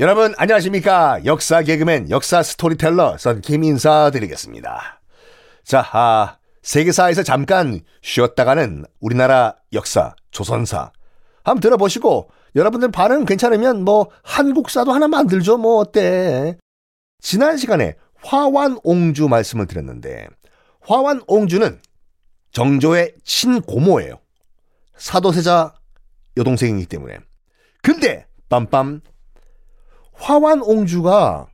여러분 0.00 0.32
안녕하십니까? 0.38 1.26
역사 1.26 1.60
개그맨 1.60 2.08
역사 2.08 2.42
스토리텔러 2.42 3.18
썬킴 3.18 3.62
인사드리겠습니다. 3.64 5.02
자 5.62 5.86
아, 5.92 6.38
세계사에서 6.62 7.22
잠깐 7.22 7.82
쉬었다가는 8.00 8.86
우리나라 8.98 9.56
역사 9.74 10.14
조선사. 10.30 10.90
한번 11.44 11.60
들어보시고 11.60 12.30
여러분들 12.56 12.90
반응 12.90 13.26
괜찮으면 13.26 13.84
뭐 13.84 14.08
한국사도 14.22 14.90
하나 14.90 15.06
만들죠 15.06 15.58
뭐 15.58 15.76
어때? 15.80 16.56
지난 17.20 17.58
시간에 17.58 17.94
화완옹주 18.22 19.28
말씀을 19.28 19.66
드렸는데 19.66 20.28
화완옹주는 20.80 21.78
정조의 22.52 23.16
친고모예요. 23.22 24.18
사도세자 24.96 25.74
여동생이기 26.38 26.86
때문에. 26.86 27.18
근데 27.82 28.24
빰빰 28.48 29.02
화완옹주가 30.20 31.48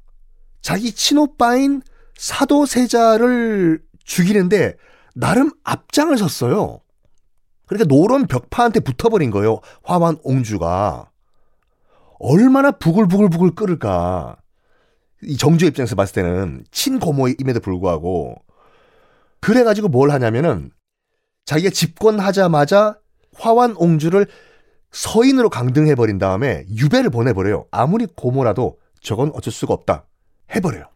자기 0.60 0.92
친오빠인 0.92 1.82
사도세자를 2.16 3.80
죽이는데 4.04 4.74
나름 5.14 5.50
앞장을 5.64 6.16
섰어요. 6.18 6.80
그러니까 7.66 7.94
노론 7.94 8.26
벽파한테 8.26 8.80
붙어버린 8.80 9.30
거예요. 9.30 9.60
화완옹주가. 9.84 11.10
얼마나 12.18 12.70
부글부글부글 12.72 13.54
끓을까. 13.54 14.36
이 15.22 15.36
정조 15.36 15.66
입장에서 15.66 15.96
봤을 15.96 16.14
때는 16.14 16.64
친고모임에도 16.70 17.60
불구하고 17.60 18.36
그래가지고 19.40 19.88
뭘 19.88 20.10
하냐면은 20.10 20.70
자기가 21.46 21.70
집권하자마자 21.70 22.98
화완옹주를 23.34 24.26
서인으로 24.92 25.50
강등해버린 25.50 26.18
다음에 26.18 26.64
유배를 26.68 27.10
보내버려요. 27.10 27.66
아무리 27.70 28.06
고모라도 28.06 28.78
저건 29.00 29.30
어쩔 29.34 29.52
수가 29.52 29.74
없다. 29.74 30.06
해버려요. 30.54 30.86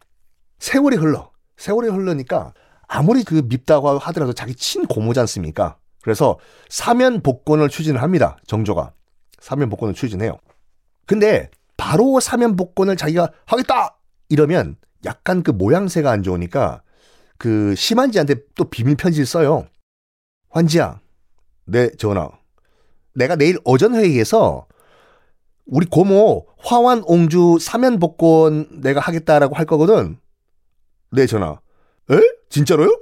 세월이 0.59 0.97
흘러. 0.97 1.31
세월이 1.57 1.89
흘러니까 1.89 2.53
아무리 2.87 3.23
그 3.23 3.43
밉다고 3.47 3.99
하더라도 3.99 4.33
자기 4.33 4.55
친고모지 4.55 5.19
않습니까? 5.21 5.77
그래서 6.01 6.39
사면 6.69 7.21
복권을 7.21 7.69
추진을 7.69 8.01
합니다. 8.01 8.37
정조가. 8.47 8.93
사면 9.39 9.69
복권을 9.69 9.93
추진해요. 9.93 10.39
근데 11.05 11.49
바로 11.77 12.19
사면 12.19 12.55
복권을 12.55 12.95
자기가 12.95 13.31
하겠다! 13.45 13.97
이러면 14.29 14.77
약간 15.03 15.43
그 15.43 15.51
모양새가 15.51 16.11
안 16.11 16.23
좋으니까 16.23 16.83
그 17.37 17.73
심한지한테 17.75 18.35
또 18.55 18.65
비밀 18.65 18.95
편지를 18.95 19.25
써요. 19.25 19.67
환지야, 20.49 20.99
네 21.65 21.89
전화. 21.97 22.29
내가 23.13 23.35
내일 23.35 23.57
오전 23.65 23.95
회의에서 23.95 24.67
우리 25.65 25.85
고모 25.85 26.47
화환 26.57 27.03
옹주 27.05 27.57
사면 27.61 27.99
복권 27.99 28.67
내가 28.81 28.99
하겠다라고 28.99 29.55
할 29.55 29.65
거거든. 29.65 30.17
네 31.11 31.25
전화. 31.25 31.59
에? 32.11 32.19
진짜로요? 32.49 32.99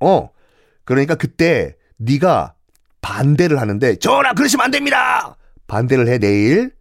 어. 0.00 0.30
그러니까 0.84 1.14
그때 1.14 1.76
네가 1.96 2.54
반대를 3.00 3.60
하는데 3.60 3.96
전화 3.96 4.32
그러시면 4.32 4.64
안 4.66 4.70
됩니다. 4.70 5.36
반대를 5.66 6.08
해 6.08 6.18
내일. 6.18 6.72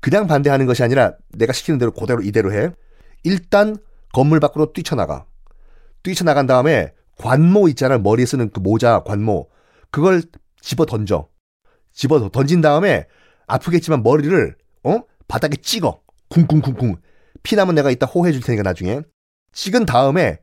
그냥 0.00 0.26
반대하는 0.26 0.66
것이 0.66 0.82
아니라 0.82 1.14
내가 1.30 1.52
시키는 1.52 1.78
대로 1.78 1.92
그대로 1.92 2.22
이대로 2.22 2.52
해. 2.52 2.70
일단 3.24 3.76
건물 4.12 4.40
밖으로 4.40 4.72
뛰쳐나가. 4.72 5.24
뛰쳐나간 6.02 6.46
다음에 6.46 6.92
관모 7.18 7.68
있잖아. 7.68 7.98
머리에 7.98 8.26
쓰는 8.26 8.50
그 8.50 8.60
모자 8.60 9.02
관모. 9.04 9.48
그걸 9.90 10.22
집어 10.60 10.86
던져. 10.86 11.28
집어 11.92 12.28
던진 12.30 12.60
다음에 12.60 13.06
아프겠지만 13.46 14.02
머리를 14.02 14.56
어? 14.84 15.00
바닥에 15.28 15.56
찍어. 15.56 16.00
쿵쿵쿵쿵. 16.28 16.96
피 17.42 17.56
나면 17.56 17.74
내가 17.74 17.90
이따 17.90 18.06
호해 18.06 18.32
줄 18.32 18.40
테니까 18.42 18.62
나중에. 18.62 19.02
찍은 19.52 19.86
다음에 19.86 20.38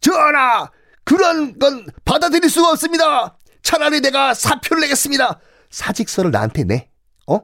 전하! 0.00 0.70
그런 1.04 1.58
건 1.58 1.86
받아들일 2.04 2.48
수가 2.50 2.70
없습니다! 2.70 3.38
차라리 3.62 4.00
내가 4.00 4.34
사표를 4.34 4.82
내겠습니다! 4.82 5.40
사직서를 5.70 6.30
나한테 6.30 6.64
내. 6.64 6.90
어? 7.26 7.36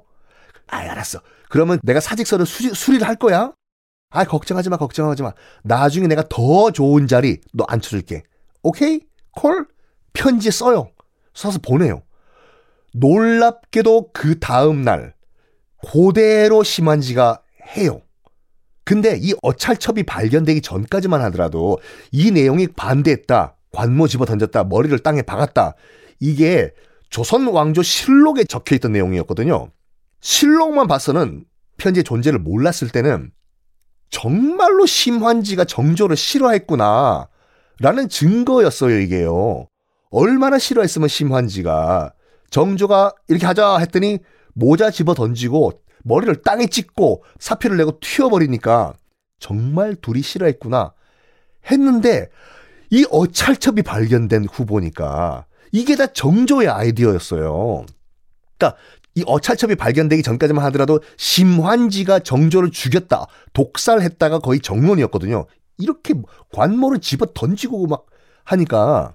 아 0.69 0.77
알았어. 0.77 1.21
그러면 1.49 1.79
내가 1.83 2.01
사직서를 2.01 2.45
수리, 2.47 2.75
수리를 2.75 3.07
할 3.07 3.17
거야? 3.17 3.53
아 4.11 4.25
걱정하지 4.25 4.69
마 4.71 4.77
걱정하지 4.77 5.23
마. 5.23 5.33
나중에 5.63 6.07
내가 6.07 6.25
더 6.29 6.71
좋은 6.71 7.07
자리 7.07 7.41
너 7.53 7.65
앉혀줄게. 7.69 8.23
오케이? 8.63 9.01
콜? 9.33 9.67
편지에 10.13 10.51
써요. 10.51 10.91
써서 11.35 11.59
보내요 11.59 12.03
놀랍게도 12.99 14.11
그 14.13 14.39
다음날 14.39 15.15
그대로 15.91 16.63
심한지가 16.63 17.43
해요. 17.77 18.01
근데 18.85 19.19
이 19.21 19.35
어찰첩이 19.43 20.05
발견되기 20.05 20.61
전까지만 20.63 21.21
하더라도 21.23 21.79
이 22.13 22.31
내용이 22.31 22.69
반대했다. 22.69 23.57
관모 23.73 24.09
집어 24.09 24.25
던졌다. 24.25 24.65
머리를 24.65 24.97
땅에 25.01 25.23
박았다. 25.23 25.75
이게 26.21 26.73
조선 27.11 27.47
왕조 27.49 27.83
실록에 27.83 28.45
적혀 28.45 28.77
있던 28.77 28.93
내용이었거든요. 28.93 29.71
실록만 30.21 30.87
봐서는 30.87 31.45
편지의 31.77 32.05
존재를 32.05 32.39
몰랐을 32.39 32.91
때는 32.93 33.33
정말로 34.09 34.87
심환지가 34.87 35.65
정조를 35.65 36.17
싫어했구나. 36.17 37.29
라는 37.81 38.09
증거였어요, 38.09 38.99
이게요. 39.01 39.69
얼마나 40.11 40.59
싫어했으면 40.59 41.09
심환지가 41.09 42.15
정조가 42.51 43.13
이렇게 43.29 43.47
하자 43.47 43.79
했더니 43.79 44.19
모자 44.55 44.91
집어 44.91 45.15
던지고 45.15 45.81
머리를 46.05 46.43
땅에 46.43 46.67
찍고 46.67 47.25
사표를 47.39 47.77
내고 47.77 47.99
튀어버리니까 48.01 48.95
정말 49.39 49.97
둘이 49.97 50.23
싫어했구나 50.23 50.93
했는데 51.71 52.29
이 52.91 53.05
어찰첩이 53.11 53.83
발견된 53.83 54.47
후보니까 54.47 55.47
이게 55.73 55.97
다 55.97 56.07
정조의 56.07 56.69
아이디어였어요. 56.69 57.85
그러니까 58.57 58.79
이 59.15 59.25
어찰첩이 59.27 59.75
발견되기 59.77 60.23
전까지만 60.23 60.65
하더라도 60.67 61.01
심환지가 61.17 62.21
정조를 62.21 62.71
죽였다, 62.71 63.27
독살했다가 63.55 64.39
거의 64.41 64.61
정론이었거든요. 64.61 65.47
이렇게 65.79 66.15
관모를 66.53 67.01
집어 67.01 67.27
던지고 67.35 67.87
막 67.87 68.07
하니까 68.45 69.15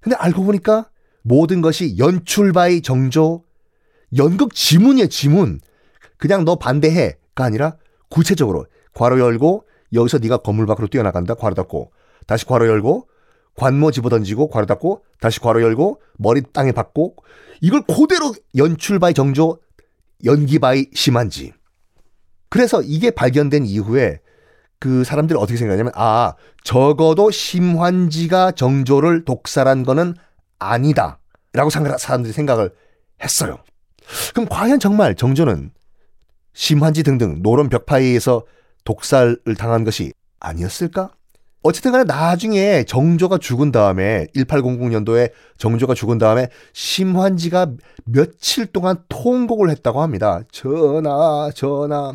근데 0.00 0.16
알고 0.16 0.44
보니까 0.44 0.89
모든 1.22 1.60
것이 1.60 1.98
연출 1.98 2.52
by 2.52 2.80
정조, 2.80 3.44
연극 4.16 4.54
지문이에요, 4.54 5.08
지문. 5.08 5.60
그냥 6.16 6.44
너 6.44 6.56
반대해가 6.56 7.44
아니라 7.44 7.76
구체적으로 8.08 8.66
괄호 8.94 9.20
열고 9.20 9.64
여기서 9.92 10.18
네가 10.18 10.38
건물 10.38 10.66
밖으로 10.66 10.88
뛰어나간다. 10.88 11.34
괄호 11.34 11.54
닫고 11.54 11.92
다시 12.26 12.44
괄호 12.44 12.66
열고 12.66 13.08
관모 13.56 13.90
집어던지고 13.90 14.48
괄호 14.48 14.66
닫고 14.66 15.04
다시 15.20 15.40
괄호 15.40 15.62
열고 15.62 16.00
머리 16.16 16.42
땅에 16.52 16.72
박고 16.72 17.16
이걸 17.60 17.82
그대로 17.82 18.32
연출 18.56 18.98
by 18.98 19.14
정조 19.14 19.58
연기 20.24 20.58
by 20.58 20.86
심환지 20.94 21.52
그래서 22.48 22.82
이게 22.82 23.10
발견된 23.10 23.66
이후에 23.66 24.20
그 24.78 25.04
사람들이 25.04 25.38
어떻게 25.38 25.56
생각하냐면 25.58 25.92
아 25.94 26.34
적어도 26.64 27.30
심환지가 27.30 28.52
정조를 28.52 29.24
독살한 29.24 29.84
거는 29.84 30.14
아니다. 30.60 31.18
라고 31.52 31.68
사람들이 31.70 32.32
생각을 32.32 32.70
했어요. 33.22 33.58
그럼 34.34 34.46
과연 34.48 34.78
정말 34.78 35.16
정조는 35.16 35.72
심한지 36.52 37.02
등등 37.02 37.42
노론 37.42 37.68
벽파이에서 37.68 38.44
독살을 38.84 39.56
당한 39.58 39.84
것이 39.84 40.12
아니었을까? 40.38 41.10
어쨌든 41.62 41.92
간에 41.92 42.04
나중에 42.04 42.84
정조가 42.84 43.36
죽은 43.38 43.70
다음에 43.70 44.26
1800년도에 44.34 45.30
정조가 45.58 45.92
죽은 45.94 46.16
다음에 46.18 46.48
심환지가 46.72 47.72
며칠 48.06 48.66
동안 48.66 48.96
통곡을 49.10 49.68
했다고 49.70 50.00
합니다. 50.00 50.40
전하, 50.50 51.50
전하. 51.54 52.14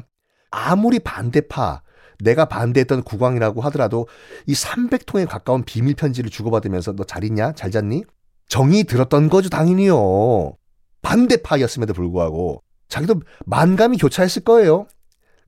아무리 0.50 0.98
반대파, 1.00 1.82
내가 2.20 2.46
반대했던 2.46 3.04
국왕이라고 3.04 3.62
하더라도 3.62 4.08
이 4.48 4.54
300통에 4.54 5.28
가까운 5.28 5.64
비밀 5.64 5.94
편지를 5.94 6.30
주고받으면서 6.32 6.94
너 6.94 7.04
잘 7.04 7.24
있냐? 7.26 7.52
잘 7.54 7.70
잤니? 7.70 8.04
정이 8.48 8.84
들었던 8.86 9.30
거죠, 9.30 9.50
당연히요. 9.50 10.56
반대파였음에도 11.02 11.94
불구하고 11.94 12.62
자기도 12.88 13.22
만감이 13.46 13.98
교차했을 13.98 14.44
거예요. 14.44 14.88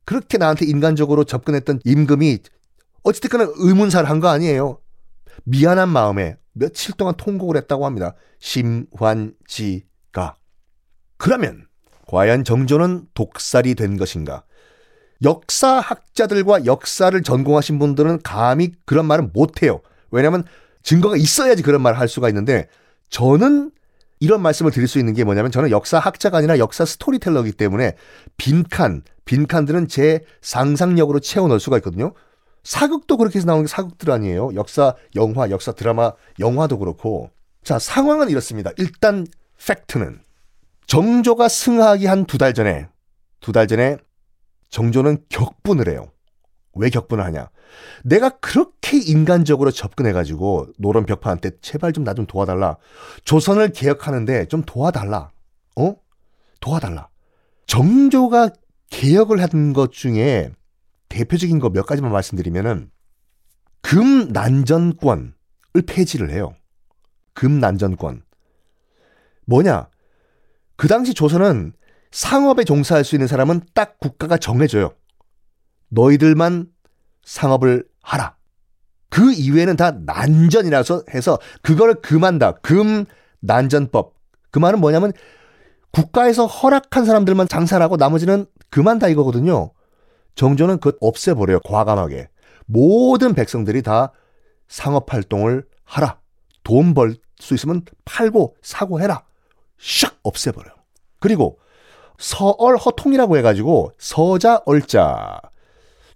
그렇게 0.06 0.38
나한테 0.38 0.66
인간적으로 0.66 1.24
접근했던 1.24 1.82
임금이 1.84 2.40
어찌됐거나 3.04 3.48
의문사를 3.58 4.10
한 4.10 4.20
거 4.20 4.28
아니에요. 4.30 4.80
미안한 5.44 5.90
마음에 5.90 6.38
며칠 6.54 6.96
동안 6.96 7.14
통곡을 7.16 7.56
했다고 7.58 7.86
합니다. 7.86 8.16
심환지가. 8.40 9.86
그러면 11.18 11.68
과연 12.08 12.44
정조는 12.44 13.08
독살이 13.14 13.76
된 13.76 13.98
것인가? 13.98 14.44
역사학자들과 15.24 16.66
역사를 16.66 17.22
전공하신 17.22 17.80
분들은 17.80 18.22
감히 18.24 18.72
그런 18.86 19.06
말은 19.06 19.32
못해요. 19.34 19.82
왜냐하면 20.12 20.44
증거가 20.84 21.18
있어야지 21.18 21.64
그런 21.64 21.82
말을 21.82 22.00
할 22.00 22.08
수가 22.08 22.30
있는데 22.30 22.68
저는 23.10 23.72
이런 24.20 24.42
말씀을 24.42 24.72
드릴 24.72 24.88
수 24.88 25.00
있는 25.00 25.14
게 25.14 25.24
뭐냐면 25.24 25.52
저는 25.52 25.70
역사학자가 25.70 26.38
아니라 26.40 26.58
역사 26.58 26.86
스토리텔러이기 26.86 27.54
때문에 27.54 27.94
빈칸, 28.38 29.04
빈칸들은 29.26 29.88
제 29.88 30.22
상상력으로 30.42 31.20
채워 31.20 31.48
넣을 31.48 31.60
수가 31.60 31.78
있거든요. 31.78 32.14
사극도 32.64 33.18
그렇게 33.18 33.38
해서 33.40 33.46
나오는 33.46 33.64
게 33.66 33.68
사극들 33.70 34.12
아니에요. 34.12 34.52
역사 34.56 34.96
영화, 35.16 35.50
역사 35.50 35.72
드라마, 35.72 36.12
영화도 36.40 36.80
그렇고. 36.80 37.30
자, 37.64 37.80
상황은 37.80 38.30
이렇습니다. 38.30 38.72
일단 38.78 39.26
팩트는 39.66 40.20
정조가 40.88 41.48
승하기 41.50 42.06
한 42.08 42.26
두 42.26 42.38
달 42.38 42.54
전에 42.54 42.88
두 43.42 43.52
달 43.52 43.68
전에 43.68 43.98
정조는 44.70 45.20
격분을 45.30 45.90
해요. 45.90 46.12
왜 46.80 46.90
격분을 46.90 47.24
하냐? 47.26 47.50
내가 48.04 48.30
그렇게 48.40 48.98
인간적으로 48.98 49.72
접근해가지고 49.72 50.68
노론 50.78 51.06
벽파한테 51.06 51.52
제발 51.62 51.94
좀나좀 51.94 52.26
도와달라. 52.28 52.78
조선을 53.26 53.72
개혁하는데 53.72 54.46
좀 54.46 54.64
도와달라. 54.64 55.32
어? 55.76 55.96
도와달라. 56.60 57.10
정조가 57.68 58.50
개혁을 58.90 59.42
한 59.42 59.74
것 59.74 59.92
중에 59.92 60.52
대표적인 61.10 61.60
거 61.60 61.70
몇 61.70 61.86
가지만 61.86 62.12
말씀드리면은 62.12 62.90
금난전권을 63.82 65.34
폐지를 65.88 66.32
해요. 66.32 66.54
금난전권. 67.34 68.24
뭐냐? 69.46 69.88
그 70.76 70.88
당시 70.88 71.14
조선은 71.14 71.74
상업에 72.12 72.64
종사할 72.64 73.04
수 73.04 73.16
있는 73.16 73.28
사람은 73.28 73.62
딱 73.74 74.00
국가가 74.00 74.38
정해줘요. 74.38 74.94
너희들만 75.90 76.68
상업을 77.24 77.86
하라. 78.02 78.36
그 79.10 79.32
이외에는 79.32 79.78
다 79.78 79.92
난전이라서 79.92 81.04
해서 81.14 81.40
그걸 81.62 81.96
금한다. 81.96 82.54
금 82.62 83.06
난전법. 83.40 84.14
그 84.52 84.60
말은 84.60 84.80
뭐냐면 84.80 85.14
국가에서 85.92 86.46
허락한 86.46 87.06
사람들만 87.06 87.48
장사를 87.48 87.84
하고 87.84 87.96
나머지는 87.98 88.46
금한다 88.70 89.08
이거거든요. 89.08 89.72
정조는 90.36 90.80
그것 90.80 90.98
없애버려요. 91.02 91.62
과감하게. 91.62 92.30
모든 92.66 93.34
백성들이 93.34 93.82
다 93.82 94.12
상업 94.68 95.14
활동을 95.14 95.66
하라. 95.86 96.20
돈 96.64 96.94
벌 96.94 97.16
수 97.40 97.54
있으면 97.54 97.84
팔고 98.06 98.56
사고 98.62 99.00
해라. 99.00 99.24
샥 99.80 100.16
없애버려요. 100.24 100.74
그리고 101.20 101.60
서얼 102.18 102.78
허통이라고 102.78 103.38
해가지고 103.38 103.92
서자 104.00 104.62
얼자 104.66 105.40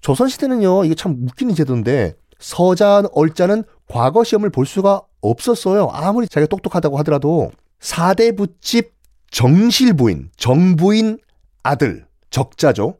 조선시대는요, 0.01 0.85
이게 0.85 0.95
참 0.95 1.17
웃기는 1.23 1.53
제도인데, 1.55 2.15
서자, 2.39 3.03
얼자는 3.13 3.63
과거 3.87 4.23
시험을 4.23 4.49
볼 4.49 4.65
수가 4.65 5.01
없었어요. 5.21 5.89
아무리 5.91 6.27
자기가 6.27 6.47
똑똑하다고 6.47 6.97
하더라도. 6.99 7.51
4대 7.79 8.35
부집 8.35 8.93
정실부인, 9.31 10.29
정부인 10.35 11.19
아들, 11.63 12.05
적자죠. 12.29 12.97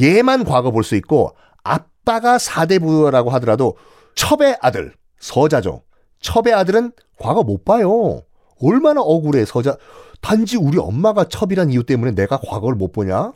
얘만 0.00 0.44
과거 0.44 0.70
볼 0.70 0.82
수 0.82 0.96
있고, 0.96 1.34
아빠가 1.62 2.38
4대 2.38 2.80
부라고 2.80 3.30
하더라도, 3.30 3.76
첩의 4.16 4.58
아들, 4.60 4.94
서자죠. 5.20 5.82
첩의 6.20 6.52
아들은 6.54 6.92
과거 7.18 7.42
못 7.42 7.64
봐요. 7.64 8.22
얼마나 8.60 9.00
억울해, 9.00 9.44
서자. 9.44 9.76
단지 10.20 10.56
우리 10.56 10.78
엄마가 10.78 11.24
첩이란 11.24 11.70
이유 11.70 11.84
때문에 11.84 12.12
내가 12.12 12.38
과거를 12.38 12.76
못 12.76 12.92
보냐? 12.92 13.32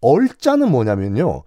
얼자는 0.00 0.70
뭐냐면요. 0.70 1.42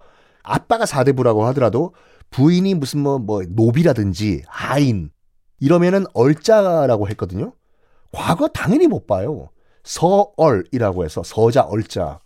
아빠가 0.46 0.86
사대부라고 0.86 1.44
하더라도 1.46 1.92
부인이 2.30 2.74
무슨 2.74 3.00
뭐, 3.00 3.18
뭐, 3.18 3.42
노비라든지 3.48 4.42
하인, 4.46 5.10
이러면은 5.60 6.06
얼자라고 6.14 7.08
했거든요. 7.10 7.52
과거 8.12 8.48
당연히 8.48 8.86
못 8.86 9.06
봐요. 9.06 9.50
서얼이라고 9.84 11.04
해서 11.04 11.22
서자 11.24 11.62
얼자. 11.62 12.20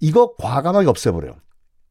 이거 0.00 0.34
과감하게 0.36 0.88
없애버려요. 0.88 1.36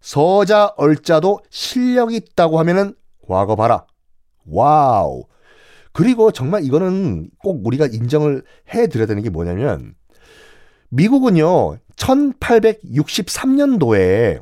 서자 0.02 0.74
얼자도 0.78 1.40
실력이 1.50 2.16
있다고 2.16 2.60
하면은 2.60 2.94
과거 3.28 3.56
봐라. 3.56 3.88
Wow. 4.46 5.24
그리고 5.94 6.32
정말 6.32 6.64
이거는 6.64 7.32
꼭 7.40 7.66
우리가 7.66 7.88
인정을 7.88 8.44
해 8.74 8.88
드려야 8.88 9.08
되는 9.08 9.24
게 9.24 9.30
뭐냐면 9.30 9.96
미국은요. 10.90 11.78
1863년도에 11.96 14.42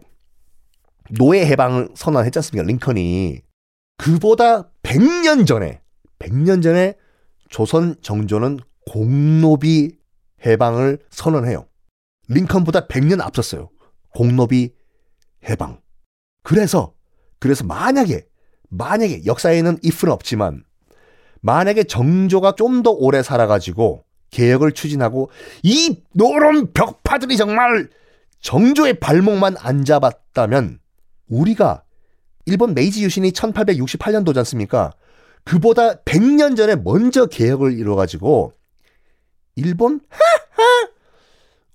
노예 1.18 1.46
해방을 1.46 1.90
선언했지 1.96 2.40
않습니까? 2.40 2.68
링컨이. 2.68 3.42
그보다 3.98 4.70
100년 4.84 5.46
전에, 5.46 5.82
100년 6.20 6.62
전에 6.64 6.96
조선 7.50 7.96
정조는 8.02 8.60
공노비 8.92 9.98
해방을 10.46 11.00
선언해요. 11.10 11.68
링컨보다 12.28 12.88
100년 12.88 13.22
앞섰어요. 13.22 13.70
공노비 14.16 14.74
해방. 15.50 15.82
그래서, 16.44 16.94
그래서 17.40 17.64
만약에, 17.66 18.26
만약에 18.70 19.26
역사에는 19.26 19.80
if는 19.84 20.14
없지만, 20.14 20.64
만약에 21.42 21.84
정조가 21.84 22.56
좀 22.56 22.84
더 22.84 22.92
오래 22.92 23.24
살아가지고 23.24 24.06
개혁을 24.32 24.74
추진하고 24.74 25.30
이 25.64 26.04
노론 26.14 26.72
벽파들이 26.74 27.36
정말 27.38 27.90
정조의 28.42 29.00
발목만 29.00 29.56
안 29.60 29.84
잡았다면 29.84 30.80
우리가 31.30 31.84
일본 32.46 32.74
메이지 32.74 33.04
유신이 33.04 33.32
1868년도지 33.32 34.38
않습니까? 34.40 34.92
그보다 35.44 35.96
100년 36.02 36.58
전에 36.58 36.76
먼저 36.76 37.26
개혁을 37.28 37.78
이뤄가지고 37.80 38.54
일본 39.56 40.02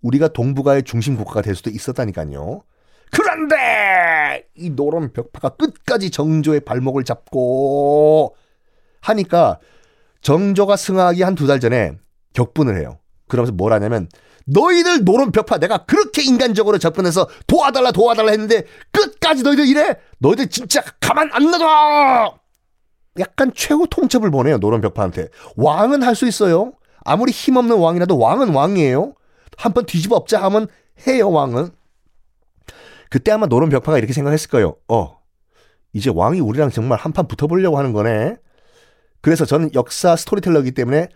우리가 0.03 0.29
동북아의 0.29 0.83
중심 0.83 1.17
국가가 1.17 1.41
될 1.41 1.55
수도 1.55 1.71
있었다니까요. 1.71 2.63
그런데 3.11 4.47
이 4.57 4.71
노론 4.71 5.13
벽파가 5.13 5.51
끝까지 5.51 6.11
정조의 6.11 6.61
발목을 6.61 7.05
잡고 7.05 8.37
하니까 9.01 9.61
정조가 10.21 10.77
승하기 10.77 11.23
한 11.23 11.35
두 11.35 11.47
달 11.47 11.61
전에 11.61 11.97
격분을 12.33 12.79
해요. 12.79 12.99
그러면서 13.29 13.53
뭘 13.53 13.73
하냐면 13.73 14.09
너희들 14.47 15.05
노론 15.05 15.33
벽파 15.33 15.59
내가 15.59 15.79
그렇게 15.87 16.23
인간적으로 16.23 16.79
접근해서 16.79 17.29
도와달라 17.47 17.93
도와달라 17.93 18.31
했는데 18.33 18.65
끝까지 18.93 19.43
너희들 19.43 19.67
이래? 19.67 19.97
너희들 20.19 20.49
진짜 20.49 20.83
가만 21.01 21.31
안 21.33 21.51
놔둬! 21.51 22.39
약간 23.21 23.53
최후 23.55 23.87
통첩을 23.89 24.31
보내요 24.31 24.59
노론 24.59 24.81
벽파한테. 24.81 25.29
왕은 25.57 26.03
할 26.03 26.15
수 26.15 26.27
있어요. 26.27 26.73
아무리 27.05 27.33
힘없는 27.33 27.77
왕이라도 27.79 28.19
왕은 28.19 28.55
왕이에요. 28.55 29.15
한 29.57 29.73
번 29.73 29.87
뒤집어 29.87 30.17
엎자 30.17 30.43
하면 30.43 30.67
해요 31.07 31.31
왕은. 31.31 31.71
그때 33.11 33.31
아마 33.31 33.47
노론 33.47 33.69
벽파가 33.71 33.99
이렇게 33.99 34.13
생각했을 34.13 34.51
거예요. 34.51 34.77
어 34.89 35.19
이제 35.93 36.11
왕이 36.13 36.41
우리랑 36.41 36.71
정말 36.71 36.99
한판 36.99 37.29
붙어보려고 37.29 37.79
하는 37.79 37.93
거네. 37.93 38.37
그래서 39.21 39.45
저는 39.45 39.71
역사 39.75 40.17
storyteller이기 40.17 40.73
때문에 40.73 41.09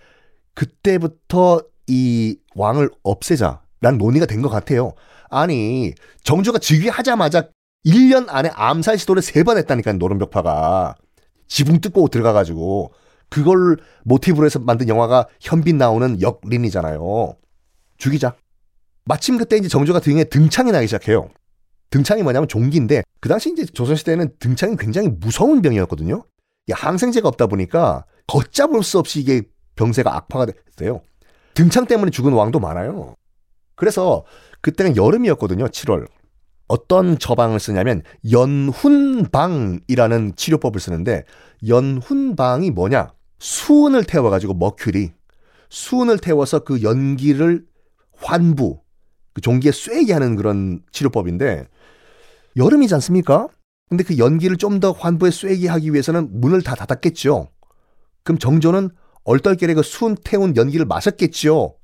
그때부터 0.54 1.62
이 1.88 2.36
왕을 2.54 2.90
없애자라는 3.02 3.98
논의가 3.98 4.26
된 4.26 4.42
것 4.42 4.48
같아요. 4.48 4.92
아니 5.30 5.92
정조가 6.24 6.58
즉위하자마자 6.58 7.48
1년 7.86 8.26
안에 8.28 8.50
암살 8.54 8.98
시도를 8.98 9.22
세 9.22 9.42
번 9.44 9.56
했다니까요. 9.58 9.96
노름벽파가 9.96 10.94
지붕 11.46 11.80
뜯고 11.80 12.08
들어가가지고 12.08 12.92
그걸 13.30 13.76
모티브로 14.04 14.46
해서 14.46 14.58
만든 14.58 14.88
영화가 14.88 15.26
현빈 15.40 15.78
나오는 15.78 16.20
역린이잖아요. 16.20 17.34
죽이자. 17.98 18.34
마침 19.04 19.38
그때 19.38 19.56
이제 19.56 19.68
정조가 19.68 20.00
등에 20.00 20.24
등창이 20.24 20.72
나기 20.72 20.86
시작해요. 20.86 21.28
등창이 21.90 22.22
뭐냐면 22.22 22.48
종기인데 22.48 23.02
그 23.20 23.28
당시 23.28 23.50
이제 23.50 23.64
조선시대에는 23.64 24.30
등창이 24.38 24.76
굉장히 24.78 25.08
무서운 25.08 25.62
병이었거든요. 25.62 26.24
항생제가 26.70 27.26
없다 27.28 27.46
보니까 27.46 28.04
걷잡을 28.26 28.82
수 28.82 28.98
없이 28.98 29.20
이게 29.20 29.42
병세가 29.76 30.14
악화가 30.14 30.46
됐어요. 30.46 31.00
등창 31.58 31.86
때문에 31.86 32.12
죽은 32.12 32.34
왕도 32.34 32.60
많아요. 32.60 33.16
그래서 33.74 34.24
그때는 34.60 34.96
여름이었거든요. 34.96 35.66
7월. 35.66 36.06
어떤 36.68 37.18
처방을 37.18 37.58
쓰냐면 37.58 38.02
연훈방이라는 38.30 40.36
치료법을 40.36 40.80
쓰는데 40.80 41.24
연훈방이 41.66 42.70
뭐냐? 42.70 43.12
수은을 43.40 44.04
태워 44.04 44.30
가지고 44.30 44.54
머큐리 44.54 45.10
수은을 45.68 46.18
태워서 46.18 46.60
그 46.60 46.82
연기를 46.82 47.66
환부 48.16 48.80
그 49.32 49.40
종기에 49.40 49.72
쐬게 49.72 50.12
하는 50.12 50.36
그런 50.36 50.80
치료법인데 50.92 51.66
여름이지 52.56 52.94
않습니까? 52.94 53.48
근데 53.88 54.04
그 54.04 54.18
연기를 54.18 54.58
좀 54.58 54.78
더 54.78 54.92
환부에 54.92 55.32
쐬게 55.32 55.66
하기 55.66 55.92
위해서는 55.92 56.40
문을 56.40 56.62
다 56.62 56.76
닫았겠죠. 56.76 57.48
그럼 58.22 58.38
정조는 58.38 58.90
얼떨결에 59.28 59.74
그 59.74 59.82
수은 59.82 60.16
태운 60.24 60.56
연기를 60.56 60.86
마셨겠죠. 60.86 61.76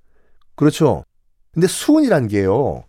그렇죠. 0.56 1.04
근데 1.52 1.66
수은이란 1.66 2.28
게요. 2.28 2.84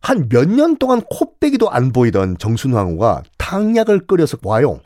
한 0.00 0.28
몇 0.28 0.48
년 0.48 0.76
동안 0.76 1.00
코빼기도 1.08 1.70
안 1.70 1.92
보이던 1.92 2.38
정순왕후가 2.38 3.22
탕약을 3.38 4.08
끓여서 4.08 4.38
와요. 4.42 4.80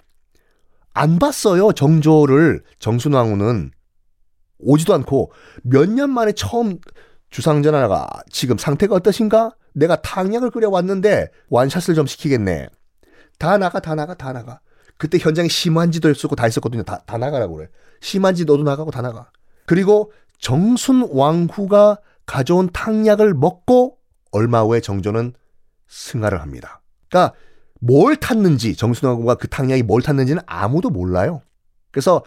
안 0.93 1.19
봤어요 1.19 1.73
정조를 1.73 2.63
정순왕후는 2.79 3.71
오지도 4.59 4.93
않고 4.93 5.33
몇 5.63 5.89
년 5.89 6.11
만에 6.11 6.33
처음 6.33 6.77
주상전하가 7.31 8.07
지금 8.31 8.59
상태가 8.59 8.95
어떠신가? 8.97 9.53
내가 9.73 9.97
탕약을 10.03 10.51
끓여왔는데 10.51 11.29
완샷을 11.49 11.95
좀 11.95 12.07
시키겠네. 12.07 12.69
다 13.39 13.57
나가, 13.57 13.81
다 13.81 13.95
나가, 13.95 14.13
다 14.13 14.35
나가. 14.35 14.61
그때 14.99 15.17
현장에 15.19 15.49
심한지도 15.49 16.11
있었고 16.11 16.37
다 16.37 16.47
있었거든요. 16.47 16.83
다, 16.83 17.01
다 17.07 17.17
나가라고 17.17 17.57
그래. 17.57 17.69
심한지 18.03 18.45
너도 18.45 18.63
나가고 18.63 18.91
다 18.91 19.01
나가. 19.01 19.31
그리고 19.65 20.13
정순 20.43 21.09
왕후가 21.11 21.97
가져온 22.27 22.69
탕약을 22.71 23.33
먹고 23.33 23.97
얼마 24.33 24.61
후에 24.63 24.81
정조는 24.81 25.33
승하를 25.89 26.43
합니다. 26.43 26.83
그러니까 27.09 27.35
뭘 27.81 28.17
탔는지 28.17 28.77
정순 28.77 29.09
왕후가 29.09 29.37
그 29.37 29.49
탕약이 29.49 29.85
뭘 29.85 30.03
탔는지는 30.03 30.43
아무도 30.47 30.91
몰라요. 30.91 31.41
그래서 31.91 32.23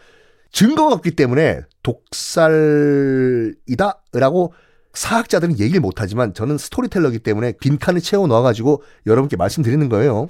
증거가 0.51 0.95
없기 0.95 1.11
때문에 1.11 1.61
독살이다라고 1.83 3.53
사학자들은 4.93 5.59
얘기를 5.59 5.81
못하지만 5.81 6.33
저는 6.33 6.57
스토리텔러기 6.57 7.19
때문에 7.19 7.51
빈칸을 7.59 7.99
채워 7.99 8.27
넣어가지고 8.27 8.81
여러분께 9.05 9.35
말씀드리는 9.35 9.89
거예요. 9.89 10.29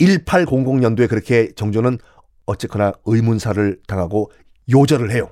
1800년도에 0.00 1.10
그렇게 1.10 1.52
정조는 1.54 1.98
어쨌거나 2.46 2.94
의문사를 3.04 3.80
당하고 3.86 4.32
요절을 4.70 5.10
해요. 5.10 5.30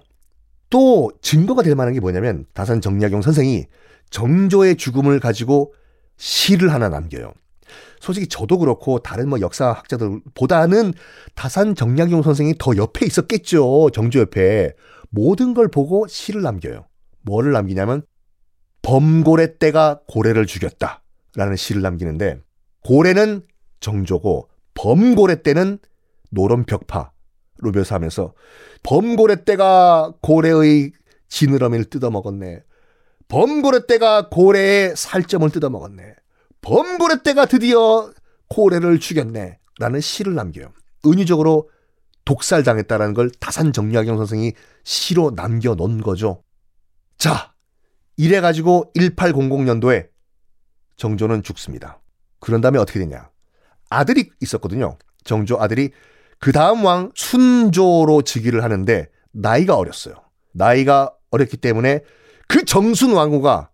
또 0.71 1.11
증거가 1.21 1.63
될 1.63 1.75
만한 1.75 1.93
게 1.93 2.01
뭐냐면 2.01 2.47
다산 2.55 2.81
정약용 2.81 3.23
선생이 3.23 3.67
정조의 4.11 4.77
죽음을 4.77 5.21
가지고 5.21 5.75
시를 6.17 6.73
하나 6.73 6.89
남겨요. 6.89 7.33
솔직히 8.01 8.29
저도 8.29 8.59
그렇고 8.59 9.01
다른 9.01 9.29
뭐 9.29 9.41
역사학자들보다는 9.41 10.95
다산 11.35 11.75
정약용 11.75 12.23
선생이 12.23 12.55
더 12.59 12.77
옆에 12.77 13.05
있었겠죠. 13.07 13.91
정조 13.93 14.21
옆에. 14.21 14.73
모든 15.11 15.55
걸 15.55 15.69
보고 15.69 16.07
시를 16.07 16.43
남겨요. 16.43 16.87
뭐를 17.23 17.53
남기냐면 17.53 18.03
범고래 18.83 19.59
때가 19.59 20.01
고래를 20.09 20.47
죽였다. 20.47 21.03
라는 21.37 21.57
시를 21.57 21.83
남기는데 21.83 22.41
고래는 22.85 23.43
정조고 23.81 24.49
범고래 24.75 25.43
때는 25.43 25.79
노론벽파 26.31 27.13
로 27.61 27.71
묘사하면서 27.73 28.35
범고래 28.83 29.45
때가 29.45 30.15
고래의 30.23 30.93
지느러미를 31.29 31.85
뜯어먹었네. 31.87 32.63
범고래 33.29 33.87
때가 33.87 34.29
고래의 34.29 34.97
살점을 34.97 35.49
뜯어먹었네. 35.51 36.15
범고래 36.63 37.23
때가 37.23 37.47
드디어 37.47 38.11
고래를 38.49 38.99
죽였네. 38.99 39.59
라는 39.79 40.01
시를 40.01 40.35
남겨요. 40.35 40.73
은유적으로 41.07 41.71
독살당했다라는 42.25 43.15
걸 43.15 43.31
다산 43.41 43.73
정약용 43.73 44.17
선생이 44.17 44.53
시로 44.85 45.33
남겨놓은 45.35 46.03
거죠. 46.03 46.43
자, 47.17 47.55
이래가지고 48.17 48.93
1800년도에 48.97 50.09
정조는 50.97 51.43
죽습니다. 51.43 52.01
그런 52.41 52.61
다음에 52.61 52.79
어떻게 52.79 52.99
되냐. 52.99 53.31
아들이 53.89 54.31
있었거든요. 54.41 54.99
정조 55.25 55.61
아들이 55.61 55.91
그 56.41 56.53
다음 56.53 56.85
왕 56.85 57.13
순조로 57.15 58.23
즉위를 58.23 58.65
하는데 58.65 59.09
나이가 59.31 59.77
어렸어요. 59.77 60.15
나이가 60.53 61.15
어렸기 61.31 61.59
때문에 61.59 62.01
그 62.49 62.65
정순 62.65 63.13
왕후가 63.13 63.71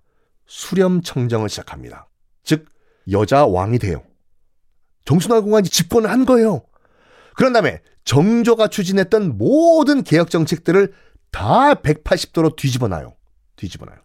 수렴 0.47 1.01
청정을 1.01 1.49
시작합니다. 1.49 2.09
즉 2.43 2.67
여자 3.11 3.47
왕이 3.47 3.79
돼요. 3.79 4.03
정순 5.05 5.31
왕후가 5.31 5.61
이제 5.61 5.71
집권을 5.71 6.11
한 6.11 6.27
거예요. 6.27 6.65
그런 7.37 7.53
다음에 7.53 7.81
정조가 8.05 8.69
추진했던 8.69 9.39
모든 9.39 10.03
개혁 10.03 10.31
정책들을 10.31 10.93
다 11.31 11.75
180도로 11.75 12.57
뒤집어 12.57 12.89
놔요. 12.89 13.15
뒤집어 13.55 13.87
놔요. 13.87 13.99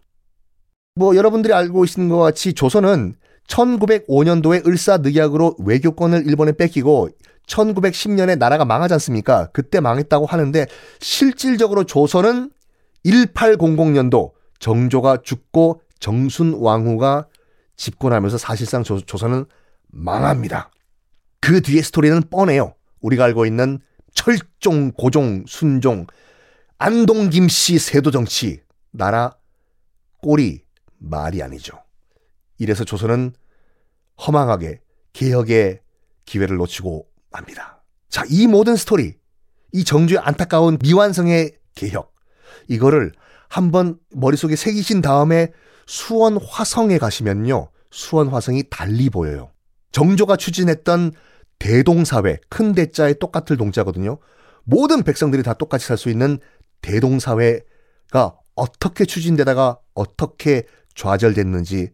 뭐 0.94 1.16
여러분들이 1.16 1.52
알고 1.52 1.82
계시는 1.82 2.08
것 2.08 2.18
같이 2.18 2.52
조선은 2.52 3.14
1905년도에 3.48 4.66
을사늑약으로 4.66 5.56
외교권을 5.58 6.26
일본에 6.26 6.52
뺏기고 6.52 7.10
1910년에 7.52 8.38
나라가 8.38 8.64
망하지 8.64 8.94
않습니까? 8.94 9.48
그때 9.52 9.80
망했다고 9.80 10.26
하는데 10.26 10.66
실질적으로 11.00 11.84
조선은 11.84 12.50
1800년도 13.04 14.32
정조가 14.58 15.18
죽고 15.22 15.82
정순 15.98 16.54
왕후가 16.54 17.26
집권하면서 17.76 18.38
사실상 18.38 18.82
조, 18.82 19.00
조선은 19.00 19.44
망합니다. 19.88 20.70
그 21.40 21.60
뒤에 21.60 21.82
스토리는 21.82 22.22
뻔해요. 22.30 22.74
우리가 23.00 23.24
알고 23.24 23.46
있는 23.46 23.80
철종, 24.14 24.92
고종, 24.92 25.44
순종, 25.46 26.06
안동, 26.78 27.30
김씨, 27.30 27.78
세도 27.78 28.10
정치, 28.10 28.60
나라 28.90 29.32
꼬리 30.20 30.62
말이 30.98 31.42
아니죠. 31.42 31.82
이래서 32.58 32.84
조선은 32.84 33.34
허망하게 34.26 34.80
개혁의 35.12 35.80
기회를 36.24 36.56
놓치고 36.56 37.11
맙니다. 37.32 37.82
자, 38.08 38.24
이 38.28 38.46
모든 38.46 38.76
스토리, 38.76 39.16
이 39.72 39.84
정주의 39.84 40.18
안타까운 40.18 40.78
미완성의 40.82 41.52
개혁, 41.74 42.14
이거를 42.68 43.12
한번 43.48 43.98
머릿속에 44.10 44.56
새기신 44.56 45.02
다음에 45.02 45.52
수원 45.86 46.38
화성에 46.38 46.98
가시면요. 46.98 47.68
수원 47.90 48.28
화성이 48.28 48.64
달리 48.70 49.10
보여요. 49.10 49.50
정조가 49.92 50.36
추진했던 50.36 51.12
대동사회, 51.58 52.38
큰 52.48 52.72
대자의 52.72 53.18
똑같을 53.18 53.56
동자거든요. 53.56 54.18
모든 54.64 55.02
백성들이 55.02 55.42
다 55.42 55.54
똑같이 55.54 55.86
살 55.86 55.96
수 55.98 56.08
있는 56.08 56.38
대동사회가 56.80 58.36
어떻게 58.54 59.04
추진되다가 59.04 59.78
어떻게 59.94 60.64
좌절됐는지 60.94 61.90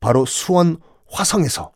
바로 0.00 0.24
수원 0.24 0.78
화성에서 1.06 1.72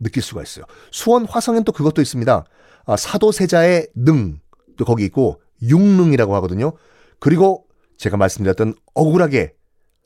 느낄 0.00 0.22
수가 0.22 0.42
있어요. 0.42 0.64
수원 0.90 1.24
화성엔 1.24 1.64
또 1.64 1.72
그것도 1.72 2.02
있습니다. 2.02 2.44
아, 2.86 2.96
사도세자의 2.96 3.88
능, 3.94 4.38
또 4.76 4.84
거기 4.84 5.04
있고, 5.04 5.40
육능이라고 5.62 6.34
하거든요. 6.36 6.72
그리고 7.18 7.66
제가 7.96 8.16
말씀드렸던 8.16 8.74
억울하게 8.94 9.54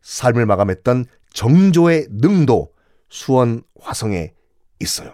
삶을 0.02 0.46
마감했던 0.46 1.06
정조의 1.32 2.08
능도 2.10 2.72
수원 3.08 3.62
화성에 3.80 4.32
있어요. 4.80 5.12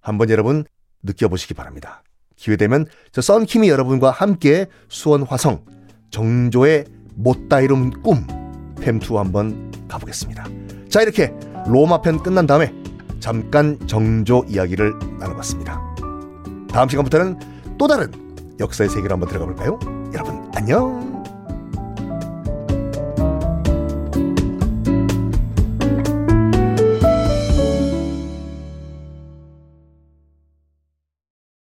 한번 0.00 0.30
여러분 0.30 0.64
느껴보시기 1.02 1.54
바랍니다. 1.54 2.02
기회되면 2.36 2.86
저 3.12 3.20
썬킴이 3.20 3.68
여러분과 3.68 4.10
함께 4.10 4.66
수원 4.88 5.22
화성 5.22 5.64
정조의 6.10 6.84
못다 7.14 7.60
이룬 7.60 7.90
꿈 8.02 8.26
팸투 8.76 9.16
한번 9.16 9.72
가보겠습니다. 9.88 10.46
자 10.88 11.02
이렇게 11.02 11.32
로마 11.66 12.00
편 12.00 12.22
끝난 12.22 12.46
다음에 12.46 12.72
잠깐 13.20 13.78
정조 13.86 14.44
이야기를 14.48 14.94
나눠봤습니다. 15.18 15.80
다음 16.70 16.88
시간부터는 16.88 17.38
또 17.78 17.86
다른 17.86 18.12
역사의 18.60 18.90
세계로 18.90 19.14
한번 19.14 19.28
들어가 19.28 19.46
볼까요? 19.46 19.78
여러분 20.12 20.50
안녕. 20.54 21.17